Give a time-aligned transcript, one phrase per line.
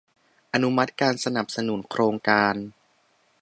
[0.53, 2.55] อนุมัติการสนับสนุนโครงการ